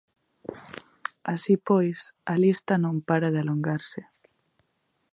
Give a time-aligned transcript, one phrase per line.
[1.33, 1.99] Así pois,
[2.33, 4.01] a lista non para de alongarse.